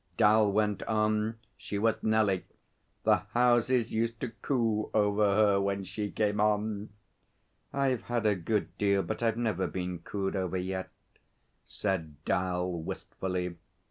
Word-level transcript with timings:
Dal 0.17 0.51
went 0.51 0.81
on. 0.87 1.37
'She 1.59 1.77
was 1.77 2.01
Nellie. 2.01 2.43
The 3.03 3.17
houses 3.35 3.91
used 3.91 4.19
to 4.21 4.29
coo 4.41 4.89
over 4.95 5.35
her 5.35 5.61
when 5.61 5.83
she 5.83 6.09
came 6.09 6.39
on.' 6.41 6.89
'I've 7.71 8.01
had 8.05 8.25
a 8.25 8.33
good 8.35 8.75
deal, 8.79 9.03
but 9.03 9.21
I've 9.21 9.37
never 9.37 9.67
been 9.67 9.99
cooed 9.99 10.35
over 10.35 10.57
yet,' 10.57 10.89
said 11.67 12.15
'Dal 12.25 12.81
wistfully. 12.81 13.57